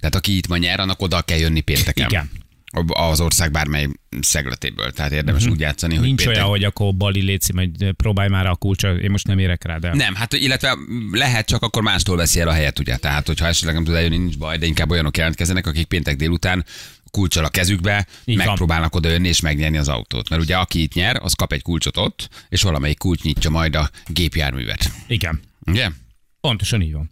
[0.00, 2.08] Tehát aki itt ma nyer, annak oda kell jönni pénteken.
[2.08, 2.30] Igen.
[2.86, 3.88] Az ország bármely
[4.20, 4.92] szegletéből.
[4.92, 6.36] Tehát érdemes úgy játszani, hogy Nincs péntek...
[6.36, 9.78] olyan, hogy akkor Bali léci, majd próbálj már a kulcsot, én most nem érek rá,
[9.78, 9.94] de...
[9.94, 10.76] Nem, hát illetve
[11.12, 12.96] lehet, csak akkor mástól veszi el a helyet, ugye.
[12.96, 16.64] Tehát, hogyha esetleg nem tud eljönni, nincs baj, de inkább olyanok jelentkezzenek, akik péntek délután
[17.14, 18.46] kulcsal a kezükbe, Így van.
[18.46, 20.28] megpróbálnak oda jönni és megnyerni az autót.
[20.28, 23.74] Mert ugye aki itt nyer, az kap egy kulcsot ott, és valamelyik kulcs nyitja majd
[23.74, 24.90] a gépjárművet.
[25.06, 25.40] Igen.
[25.66, 25.90] Ugye?
[26.40, 27.10] Pontosan így van.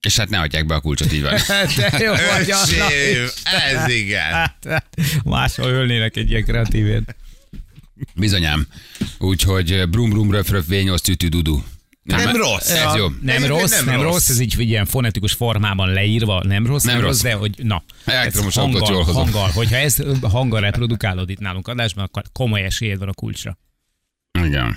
[0.00, 1.32] És hát ne adják be a kulcsot, így van.
[1.76, 4.52] De jó vagy, Öcsém, ez igen.
[5.24, 7.14] Máshol ölnének egy ilyen kreatívért.
[8.14, 8.66] Bizonyám.
[9.18, 11.62] Úgyhogy brum brum röf röf V8 tütü dudu.
[12.16, 12.70] Nem rossz.
[12.70, 13.06] Ez jó.
[13.22, 14.28] Nem, rossz, nem, rossz.
[14.28, 17.32] ez így ilyen fonetikus formában leírva, nem rossz, nem, Nem rossz, rossz.
[17.32, 19.22] de hogy na, Elektromos ez hanggal, jól hozom.
[19.22, 23.58] hanggal, hogyha ezt hanggal reprodukálod itt nálunk adásban, akkor komoly esélyed van a kulcsra.
[24.42, 24.76] Igen.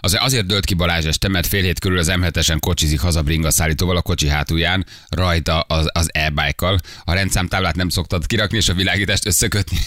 [0.00, 3.50] Az, azért dölt ki Balázs este, mert fél hét körül az M7-esen kocsizik haza bringa
[3.50, 6.78] szállítóval a kocsi hátulján, rajta az, az e-bike-kal.
[7.04, 9.78] A rendszámtáblát nem szoktad kirakni, és a világítást összekötni.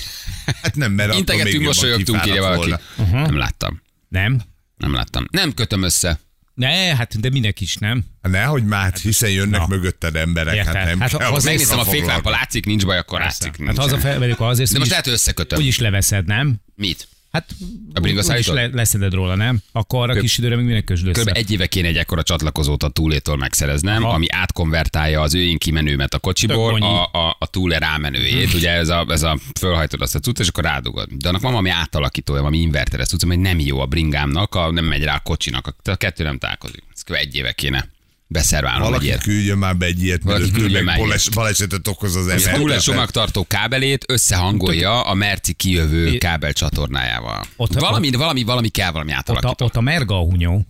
[0.61, 2.73] Hát nem, mert Integetünk, mosolyogtunk, írja valaki.
[2.97, 3.21] volna.
[3.25, 3.81] Nem láttam.
[4.07, 4.41] Nem?
[4.81, 5.25] Nem láttam.
[5.31, 6.19] Nem kötöm össze.
[6.53, 8.03] Ne, hát de minek is, nem?
[8.21, 9.67] Nehogy már, hiszen jönnek Na.
[9.67, 10.55] mögötted emberek.
[10.55, 10.75] Érted.
[10.75, 13.47] Hát nem Hát kell az Megnéztem a féklámpa, látszik, nincs baj, akkor látszik.
[13.47, 13.77] Hát nincs.
[13.77, 15.59] hazafelvelük azért, De most lehet, hogy összekötöm.
[15.59, 16.55] úgyis leveszed, nem?
[16.75, 17.07] Mit?
[17.31, 17.45] Hát
[17.93, 18.55] A bringa úgyis szállítod?
[18.55, 19.59] le, leszeded róla, nem?
[19.71, 21.31] Akkor arra kis időre még minek közd össze.
[21.31, 24.13] Egy éve kéne egy ekkora csatlakozót a túlétól megszereznem, Aha.
[24.13, 28.53] ami átkonvertálja az ő kimenőmet a kocsiból a, a, a túle rámenőjét.
[28.53, 31.07] Ugye ez a, ez a fölhajtod azt a cuccot, és akkor rádugod.
[31.11, 34.85] De annak van valami átalakítója, valami inverteres cucc, hogy nem jó a bringámnak, a, nem
[34.85, 35.67] megy rá a kocsinak.
[35.67, 36.83] A, a kettő nem találkozik.
[36.93, 37.89] Ez egy éve kéne
[38.31, 39.21] beszerválnom egy Valaki ilyet.
[39.23, 42.59] küldjön már be egy ilyet, Valaki küldjön meg bales, balesetet okoz az Ez ember.
[42.61, 47.45] túl sumagtartó kábelét összehangolja a Merci kijövő kábel csatornájával.
[47.55, 50.65] Ott- valami, valami, valami kell, valami Ott a, ott a merga a hunyó.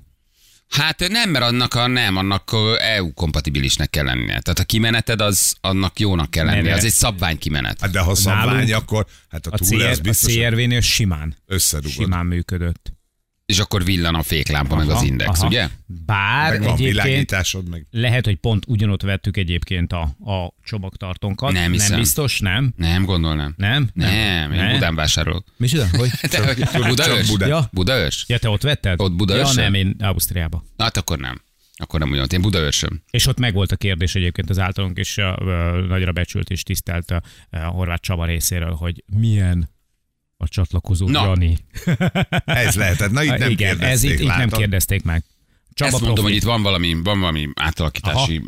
[0.69, 4.39] Hát nem, mert annak a, nem, annak EU kompatibilisnek kell lennie.
[4.39, 6.74] Tehát a kimeneted az annak jónak kell lennie.
[6.74, 7.82] Az egy szabvány kimenet.
[7.82, 10.82] Hát de ha szabvány, Nálunk akkor hát a, A, túl CR, a biztos, hogy CRV-nél
[10.82, 11.91] simán, összerugod.
[11.91, 12.91] simán működött.
[13.52, 15.48] És akkor villan a féklámpa, meg az index, aha.
[15.48, 15.70] ugye?
[16.06, 21.52] Bár Meg egyébként meg lehet, hogy pont ugyanott vettük egyébként a, a csomagtartónkat.
[21.52, 22.00] Nem nem hiszem.
[22.00, 22.74] biztos, nem?
[22.78, 23.54] Nem, gondolnám.
[23.58, 23.90] Nem?
[23.94, 24.72] Nem, én Nem?
[24.72, 25.46] Budán vásárolok.
[25.58, 25.88] Micsoda?
[25.98, 26.10] Hogy?
[26.30, 26.56] Te,
[26.88, 27.30] Budaörs?
[27.30, 27.46] Buda.
[27.46, 27.70] Ja.
[27.72, 28.24] Budaörs?
[28.28, 29.02] Ja, te ott vetted?
[29.02, 29.64] Ott Budaörsön?
[29.64, 30.64] Ja, nem, én Ausztriába.
[30.78, 31.42] Hát akkor nem.
[31.76, 32.34] Akkor nem ugyanott.
[32.34, 33.04] Én Budaörsön.
[33.10, 36.64] És ott meg volt a kérdés egyébként az általunk is uh, uh, nagyra becsült és
[36.64, 39.70] tisztelt uh, Horváth Csaba részéről, hogy milyen
[40.41, 41.23] a csatlakozó Na.
[41.23, 41.58] Jani.
[42.45, 43.12] ez lehetett.
[43.12, 45.23] Na itt nem Igen, ez itt, itt nem kérdezték meg.
[45.73, 48.41] Csaba Ezt mondom, hogy itt van valami, van valami átalakítási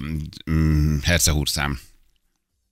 [0.51, 1.79] mm, hercehúrszám.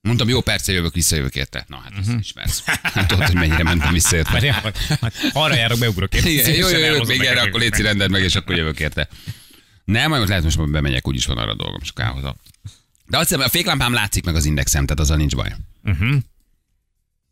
[0.01, 1.65] Mondtam, jó perce jövök, visszajövök érte.
[1.67, 2.19] Na hát, uh-huh.
[2.19, 2.63] ismersz.
[2.65, 4.31] Hát tudod, hogy mennyire mentem vissza érte.
[4.31, 6.15] Várjál, hát, hát arra járok, beugrok.
[6.15, 7.79] Igen, jó, jó, jó, még erre akkor könyvet.
[7.79, 9.07] rended meg, és akkor jövök érte.
[9.85, 12.35] Nem, majd most lehet, most bemegyek, úgyis van arra dolgom, csak elhozom.
[13.07, 15.55] De azt hiszem, a féklámpám látszik meg az indexem, tehát azzal nincs baj.
[15.83, 16.15] Uh-huh.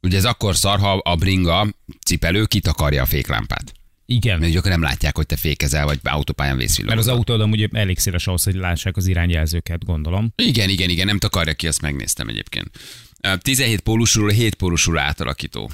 [0.02, 1.68] Ugye ez akkor szar, ha a bringa
[2.06, 3.74] cipelő kitakarja a féklámpát.
[4.06, 4.40] Igen.
[4.40, 7.00] Mert akkor nem látják, hogy te fékezel, vagy autópályán Mert vészvillogod.
[7.00, 10.34] az autód amúgy elég széles ahhoz, hogy lássák az irányjelzőket, gondolom.
[10.36, 12.70] Igen, igen, igen, nem takarja ki, azt megnéztem egyébként.
[13.22, 15.72] Ö, 17 pólusról 7 pólusról átalakító.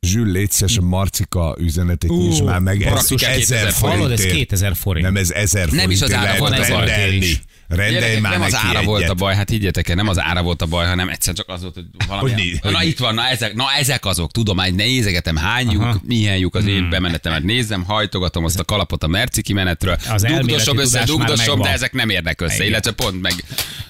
[0.00, 2.82] Zsül, a Marcika üzenetét nyisd már meg.
[2.82, 4.32] Ez Marcika 1000 2000 Hallod, ez forintért.
[4.32, 5.06] 2000 forint.
[5.06, 7.32] Nem, ez 1000 Nem is az ára, van ez rendelni.
[7.68, 8.84] Rendelj Gyerekek, már nem az ára egyet.
[8.84, 11.48] volt a baj, hát higgyetek el, nem az ára volt a baj, hanem egyszer csak
[11.48, 12.30] az volt, hogy valami.
[12.30, 15.70] Hogy né- na, hogy- itt van, na ezek, na ezek azok, tudom, már nézegetem, hány
[15.70, 16.72] lyuk, milyen lyuk az Hmm.
[16.74, 21.68] én bemenetemet nézem, hajtogatom azt a kalapot a merci kimenetről, Az dugdosom össze, dugdosom, de
[21.72, 22.66] ezek nem érnek össze, Igen.
[22.66, 23.32] illetve pont meg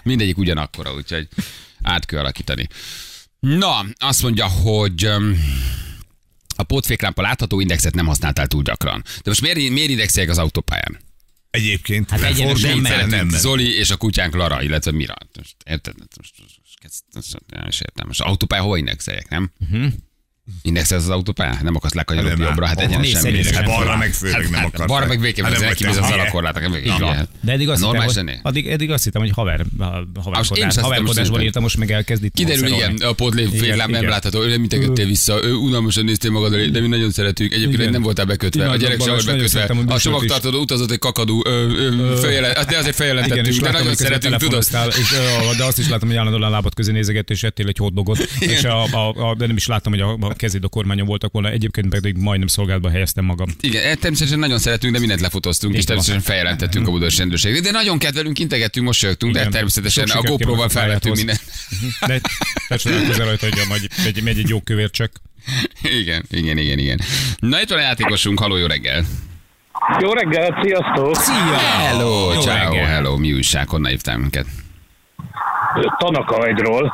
[0.03, 1.29] mindegyik ugyanakkora, úgyhogy
[1.83, 2.67] át kell alakítani.
[3.41, 5.05] Na, azt mondja, hogy
[6.57, 9.03] a pótféklámpa látható indexet nem használtál túl gyakran.
[9.05, 10.99] De most miért, miért indexeljek az autópályán?
[11.51, 13.41] Egyébként Hát nem fordít, nem nem megy.
[13.41, 15.15] Zoli és a kutyánk Lara, illetve Mira.
[15.37, 15.95] Most, érted?
[15.99, 18.07] Most, most, most, kezd- most, nem is értem.
[18.07, 19.53] Most autópálya hova indexeljek, nem?
[19.61, 19.93] Uh-huh.
[20.63, 21.59] Indexelsz az autópályán?
[21.63, 22.67] Nem akarsz lekanyarodni Nem, jobbra?
[22.67, 23.19] Hát mész.
[23.19, 24.87] szerint Hát sem balra meg főleg nem akar.
[24.87, 26.63] Balra meg végképp, Hát ez vagy az alakorlátok.
[26.99, 27.29] Van.
[27.41, 28.41] De eddig azt, hittem, Normális hogy, lennél?
[28.43, 29.65] addig, eddig azt hittem, hogy haver,
[30.15, 34.43] haverkodás, hittem, haverkodásból írtam, most meg elkezd itt Kiderül, igen, a pótlév féklám nem látható,
[34.43, 37.53] ő nem integettél vissza, ő unalmasan néztél magadra, de mi nagyon szeretünk.
[37.53, 39.75] Egyébként nem voltál bekötve, a gyerek sem volt bekötve.
[39.75, 41.43] hogy A csomagtartó utazott egy kakadú,
[42.69, 44.65] de azért feljelentettünk, de nagyon hogy szeretünk, tudod.
[45.57, 48.63] de azt is láttam, hogy állandóan a lábad közé nézegettél, és ettél egy hotdogot, és
[49.39, 52.91] nem is láttam, hogy a, a kezéd a kormányon voltak volna, egyébként pedig majdnem szolgálatba
[52.91, 53.49] helyeztem magam.
[53.61, 57.61] Igen, eh, természetesen nagyon szeretünk, de mindent lefotóztunk, és természetesen feljelentettünk a budapesti rendőrségre.
[57.61, 61.41] De nagyon kedvelünk, integettünk, mosolyogtunk, de természetesen a GoPro-val felvettünk mindent.
[62.07, 62.21] De
[62.69, 65.11] te csodálkozol rajta, hogy nagy, megy, megy egy jó kövér csak.
[65.83, 67.01] Igen, igen, igen, igen.
[67.39, 69.05] Na itt van a játékosunk, haló, jó reggel.
[70.01, 71.17] Jó reggelt, sziasztok!
[71.17, 71.59] Szia!
[71.59, 72.87] Hello, Jó ciao, reggel.
[72.87, 74.47] hello, mi újság, honnan hívtál minket?
[75.99, 76.93] Tanakaidról.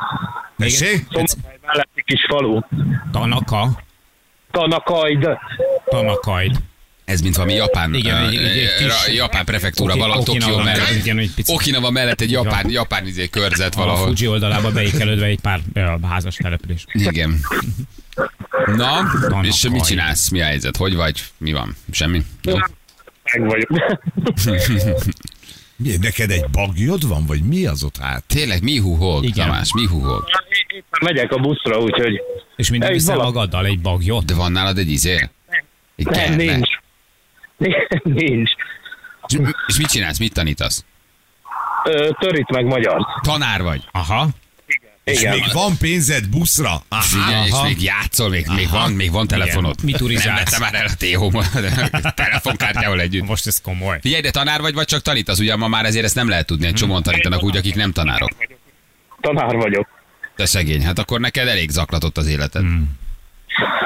[0.57, 1.05] Tessék?
[1.11, 1.54] Szombathely
[2.05, 2.59] kis falu.
[3.11, 3.83] Tanaka,
[4.51, 5.27] Tanakaid.
[5.89, 6.55] Tanakaid.
[7.05, 10.95] Ez mint valami japán, Igen, egy- egy- egy kis- japán prefektúra, Oki- valahol Tokió mellett,
[10.95, 11.55] igen, egy picit.
[11.55, 14.07] Okinawa mellett egy japán, japán izé körzet A valahol.
[14.15, 16.85] Fuji oldalába beékelődve egy pár ö, házas település.
[16.93, 17.39] Igen.
[18.65, 19.45] Na, Tanakaid.
[19.45, 20.29] és mit csinálsz?
[20.29, 20.77] Mi a helyzet?
[20.77, 21.23] Hogy vagy?
[21.37, 21.75] Mi van?
[21.91, 22.21] Semmi?
[22.41, 22.55] Jó.
[23.33, 23.69] Meg vagyok.
[25.77, 28.23] Mi, neked egy bagyod van, vagy mi az ott hát?
[28.27, 29.47] Tényleg, mi huhog, Igen.
[29.47, 30.23] Tamás, mi huhog?
[30.75, 32.21] Éppen megyek a buszra, úgyhogy
[32.55, 34.25] És mindig Egy viszel valaki- magaddal egy bagyot.
[34.25, 35.29] De van nálad egy izé?
[35.95, 36.35] Egy nem, kerne?
[36.35, 36.69] nincs.
[38.03, 38.51] Nincs.
[39.27, 40.19] És, és mit csinálsz?
[40.19, 40.85] Mit tanítasz?
[41.83, 43.05] Ö, Törít meg magyar.
[43.21, 43.83] Tanár vagy.
[43.91, 44.27] Aha.
[45.03, 45.31] És Igen.
[45.33, 46.81] még van pénzed buszra?
[46.89, 47.45] Aha.
[47.45, 47.63] És aha.
[47.63, 49.73] még játszol, még, még van, még van telefonod.
[49.73, 49.85] Igen.
[49.85, 50.51] Mit turizálsz?
[50.51, 51.49] Nem már el a téhómat,
[52.15, 53.27] telefonkártyával együtt.
[53.27, 53.97] Most ez komoly.
[54.01, 55.39] Figyelj, de tanár vagy, vagy csak tanítasz?
[55.39, 58.29] Ugye ma már ezért ezt nem lehet tudni, egy csomóan tanítanak úgy, akik nem tanárok.
[59.21, 59.87] Tanár vagyok.
[60.35, 62.61] De szegény, hát akkor neked elég zaklatott az életed.
[62.61, 62.97] Hmm.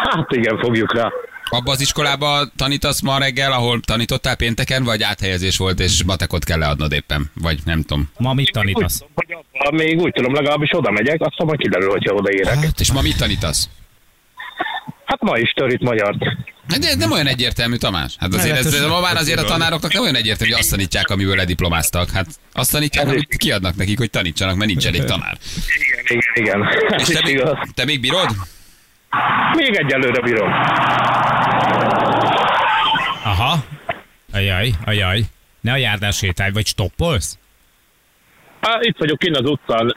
[0.09, 1.11] Hát igen, fogjuk rá.
[1.49, 6.57] Abba az iskolába tanítasz ma reggel, ahol tanítottál pénteken, vagy áthelyezés volt, és matekot kell
[6.59, 7.31] leadnod éppen?
[7.33, 8.09] Vagy nem tudom.
[8.17, 8.97] Ma mit Úgy tanítasz?
[8.97, 12.63] tudom, hogy abban még úgy tudom, legalábbis oda megyek, aztán majd kiderül, hogyha odaérek.
[12.63, 13.69] Hát, és ma mit tanítasz?
[15.09, 16.17] Hát ma is törít magyart.
[16.79, 18.15] De nem olyan egyértelmű, Tamás.
[18.19, 21.09] Hát azért ez, ez ma már azért a tanároknak nem olyan egyértelmű, hogy azt tanítják,
[21.09, 22.09] amiből lediplomáztak.
[22.09, 25.37] Hát azt tanítják, amit kiadnak nekik, hogy tanítsanak, mert nincs elég tanár.
[26.05, 26.99] Igen, igen, igen.
[26.99, 27.43] És te, még,
[27.73, 28.29] te még bírod?
[29.55, 30.51] Még egyelőre bírom.
[33.23, 33.63] Aha.
[34.33, 35.21] Ajaj, ajaj.
[35.61, 37.37] Ne a járdás sétálj, vagy stoppolsz?
[38.61, 39.95] Hát itt vagyok kint az utcán.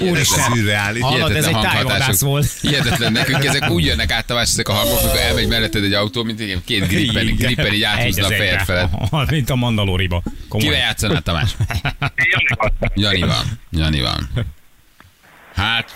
[0.00, 0.52] Úristen.
[0.52, 1.02] Szürreális.
[1.02, 2.46] Hallod, ez egy tájvadász volt.
[2.60, 6.22] Hihetetlen, nekünk ezek úgy jönnek át Tamás, ezek a hangok, amikor elmegy melletted egy autó,
[6.22, 8.90] mint egy két grippen, grippen így áthúzna a fejed felett.
[9.30, 10.22] Mint a Mandaloriba.
[10.50, 11.56] Kivel játszanál, Tamás?
[12.94, 13.60] Jani van.
[13.70, 14.30] Jani van.
[15.54, 15.92] Hát...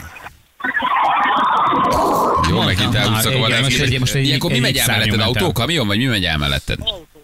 [2.50, 3.60] Jó, megint elhúztak volna.
[3.60, 5.20] most egy- most egy- Ilyenkor mi egy megy el melletted?
[5.20, 6.78] Autó, kamion, vagy mi megy el melletted?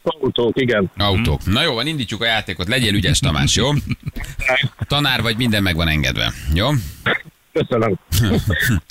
[0.06, 0.90] Autók, igen.
[0.96, 1.44] Autók.
[1.46, 2.68] Na jó, van, indítjuk a játékot.
[2.68, 3.70] Legyél ügyes, Tamás, jó?
[4.86, 6.32] Tanár vagy, minden meg van engedve.
[6.54, 6.68] Jó?
[7.52, 7.98] Köszönöm.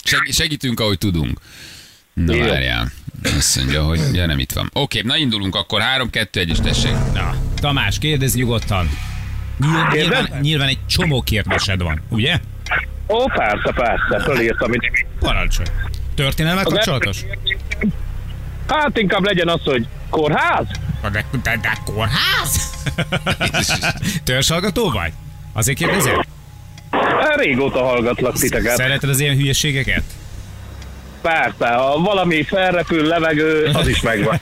[0.03, 1.39] Segí- segítünk, ahogy tudunk.
[2.13, 2.45] Na Jó.
[2.47, 2.91] várjál.
[3.37, 4.69] Azt mondja, hogy ja, nem itt van.
[4.73, 5.81] Oké, na indulunk akkor.
[5.81, 6.95] 3, 2, 1 és tessék.
[7.13, 8.89] Na, Tamás, kérdezz nyugodtan.
[9.59, 12.39] Nyilván, nyilván, nyilván egy csomó kérdésed van, ugye?
[13.07, 14.71] Ó, persze, persze, fölírtam.
[15.19, 15.67] Parancsolj.
[16.15, 17.23] Történelmet Az kapcsolatos?
[18.67, 20.65] Hát inkább legyen az, hogy kórház?
[21.01, 21.25] De,
[21.61, 22.73] de, kórház?
[24.23, 25.11] Törzshallgató vagy?
[25.53, 26.21] Azért kérdezem?
[27.35, 28.75] Régóta hallgatlak titeket.
[28.75, 30.03] Szereted az ilyen hülyeségeket?
[31.21, 34.39] Persze, ha valami felrepül, levegő, az is megvan.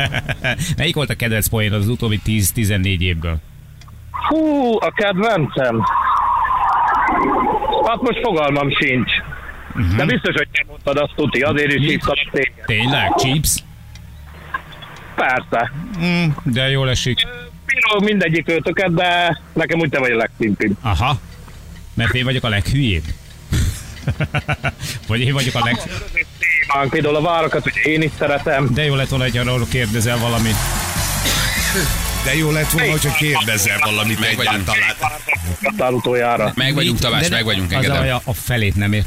[0.76, 3.36] Melyik volt a kedvenc poénod az utóbbi 10-14 évből?
[4.28, 5.84] Hú, a kedvencem.
[7.86, 9.10] Hát most fogalmam sincs.
[9.96, 12.64] De biztos, hogy nem mondtad azt tuti, azért is hívtalak téged.
[12.66, 13.14] Tényleg?
[13.16, 13.62] Chips?
[15.16, 15.72] Persze.
[15.98, 17.26] Mm, de jól esik.
[17.66, 20.76] Bírom mindegyik őtöket, de nekem úgy te vagy a legszimpibb.
[20.82, 21.20] Aha.
[21.94, 23.04] Mert én vagyok a leghülyébb.
[25.06, 25.76] Vagy én vagyok a leg...
[26.68, 28.74] Témánk, például a várakat, hogy én is szeretem.
[28.74, 30.56] De jó lett volna, hogy arról kérdezel valamit.
[32.24, 34.54] De jó lett volna, hogyha kérdezel valamit Meg vagyunk.
[34.64, 36.54] egyáltalán.
[36.54, 38.20] Meg vagyunk, Tamás, meg vagyunk, az a, engedem.
[38.24, 39.06] a felét nem ért.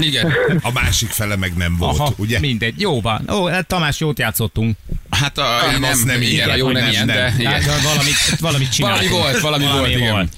[0.00, 0.34] Igen.
[0.62, 2.38] A másik fele meg nem volt, Aha, ugye?
[2.38, 2.80] mindegy.
[2.80, 3.30] Jó van.
[3.30, 4.76] Ó, hát Tamás, jót játszottunk.
[5.10, 7.16] Hát a, Nem, nem, az nem igen, ilyen, a jó nem nem, ilyen, nem.
[7.16, 7.52] de igen.
[7.52, 9.10] Hát, de valamit, valamit csináltunk.
[9.10, 10.28] Valami volt, valami, volt, igen.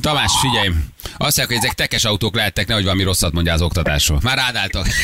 [0.00, 0.68] Tamás, figyelj!
[1.02, 4.20] Azt mondják, hogy ezek tekes autók lehettek, nehogy valami rosszat mondjál az oktatásról.
[4.22, 4.86] Már rádáltak.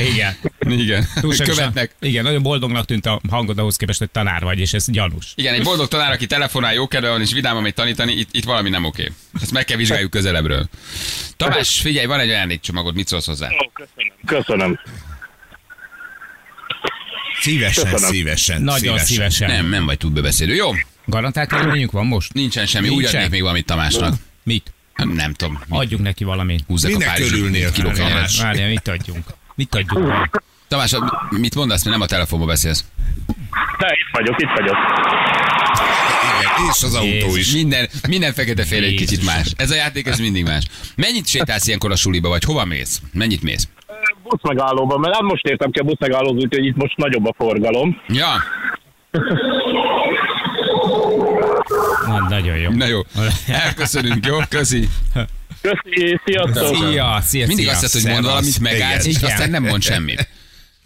[0.00, 0.36] Igen.
[0.60, 1.06] Igen.
[1.20, 1.94] Túlságosan- Követnek.
[2.00, 5.32] Igen, nagyon boldognak tűnt a hangod ahhoz képest, hogy tanár vagy, és ez gyanús.
[5.34, 8.44] Igen, egy boldog tanár, aki telefonál, jó kedve van, és vidáman megy tanítani, itt, itt
[8.44, 9.12] valami nem oké.
[9.42, 10.68] Ezt meg kell vizsgáljuk közelebbről.
[11.36, 13.48] Tamás, figyelj, van egy ajándékcsomagod, mit szólsz hozzá?
[14.26, 14.78] Köszönöm.
[17.40, 18.12] Szívesen, Köszönöm.
[18.12, 18.62] szívesen.
[18.62, 19.50] Nagyon szívesen.
[19.50, 20.54] Nem, nem vagy túlbebeszélő.
[20.54, 20.70] Jó,
[21.06, 22.32] Garantált élményünk van most?
[22.32, 23.14] nincsen semmi, úgy Nincsen.
[23.16, 24.14] adnék még valamit Tamásnak.
[24.42, 24.72] Mit?
[24.96, 25.52] Nem tudom.
[25.52, 26.64] Mit Adjunk neki valamit.
[26.66, 27.90] húzzak a Minek Párizsi örülnél, kiló.
[28.40, 29.24] Várjál, mit adjunk?
[29.60, 30.42] Mit adjunk?
[30.68, 30.96] Tamás,
[31.30, 32.84] mit mondasz, mert nem a telefonba beszélsz?
[33.78, 34.76] De itt vagyok, itt vagyok.
[36.40, 37.52] Igen, és az autó is.
[37.52, 39.52] Minden, minden fekete fél egy kicsit más.
[39.56, 40.64] Ez a játék, ez mindig más.
[40.96, 43.00] Mennyit sétálsz ilyenkor a suliba, vagy hova mész?
[43.12, 43.68] Mennyit mész?
[44.22, 48.00] Buszmegállóban, mert hát most értem ki a buszmegállót, úgyhogy itt most nagyobb a forgalom.
[48.08, 48.42] Ja,
[52.06, 52.70] Na, nagyon jó.
[52.70, 53.00] na jó.
[53.64, 54.36] Elköszönünk, jó?
[54.48, 54.88] Köszi.
[55.60, 56.76] Köszi, sziasztok!
[56.76, 57.74] Szia, szia, Mindig szia.
[57.74, 60.28] azt hiszed, hogy mond valamit, megállsz, és aztán nem mond semmit.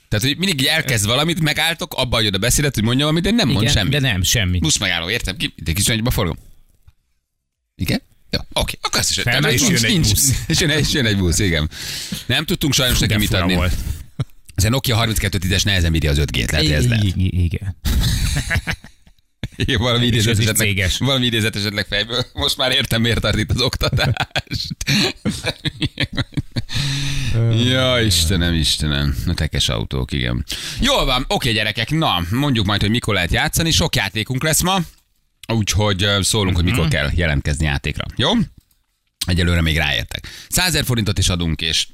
[0.09, 3.49] Tehát, hogy mindig elkezd valamit, megálltok, abba hagyod a beszédet, hogy mondja valamit, de nem
[3.49, 3.93] mond semmit.
[3.93, 4.59] de nem, semmi.
[4.59, 5.37] Busz megálló, értem?
[5.37, 5.55] Ki?
[5.57, 6.39] De kis forgom.
[7.77, 8.03] Igen?
[8.31, 10.45] Jó, oké, akkor ezt is Felmegy, és jön egy busz.
[10.47, 11.71] És jön, és jön egy busz, igen.
[12.27, 13.55] Nem tudtunk sajnos neki mit adni.
[13.55, 13.75] volt.
[14.55, 17.05] Ez a Nokia 3210-es nehezen vitte az 5G-t, lehet, hogy ez lehet.
[17.17, 17.77] Igen.
[19.65, 20.99] Igen, valami És ez idézet is esetleg, céges.
[20.99, 22.25] valami idézet esetleg fejből.
[22.33, 24.77] Most már értem, miért tart itt az oktatást.
[27.71, 29.17] ja, Istenem, Istenem.
[29.25, 30.45] Na, tekes autók, igen.
[30.81, 33.71] Jól van, oké gyerekek, na, mondjuk majd, hogy mikor lehet játszani.
[33.71, 34.79] Sok játékunk lesz ma,
[35.53, 38.05] úgyhogy szólunk, hogy mikor kell jelentkezni játékra.
[38.17, 38.31] Jó?
[39.27, 40.29] Egyelőre még ráértek.
[40.49, 41.87] 100 forintot is adunk, és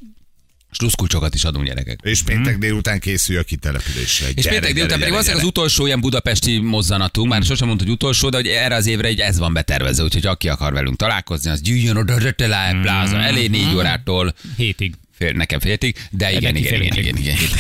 [0.71, 1.99] sluszkulcsokat is adunk gyerekek.
[2.03, 4.29] És péntek délután készül a kitelepülésre.
[4.35, 8.29] És péntek délután pedig valószínűleg az utolsó ilyen budapesti mozzanatunk, már sosem mondta, hogy utolsó,
[8.29, 11.61] de hogy erre az évre egy ez van betervezve, úgyhogy aki akar velünk találkozni, az
[11.61, 14.95] gyűjjön oda Rötelá pláza elé négy órától, Hétig.
[15.21, 17.59] Fél, nekem féltig, de igen, igen, igen, igen, igen, igen.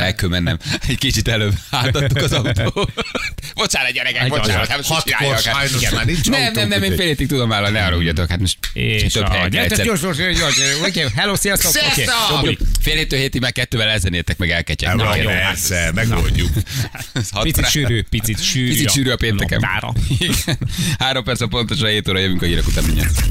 [0.00, 0.58] El kell mennem.
[0.88, 2.92] Egy kicsit előbb átadtuk az autót.
[3.54, 4.66] Bocsánat, gyerekek, bocsánat.
[4.66, 5.32] Hát Hatkor?
[5.32, 7.96] Hát- sajnos már nincs Nem, nem, nem, én úgyhogy- fél hétig tudom vállalni, ne arra
[7.96, 10.54] ugyatok, hát most És több helyen Gyertek, gyors, gyors, gyors,
[10.92, 11.70] gyors, hello, sziasztok!
[11.70, 12.56] Sziasztok!
[12.80, 14.94] Fél héttől hétig meg kettővel elzenéltek, meg elketyek.
[14.94, 15.24] Na, jó.
[15.26, 16.50] persze, megoldjuk.
[17.30, 18.68] Hat Picit sűrű, picit sűrű.
[18.68, 19.64] Picit sűrű a pénteken.
[20.18, 20.58] Igen.
[20.98, 23.22] Három perc a pontosan 7 óra jövünk a hírek után mindjárt.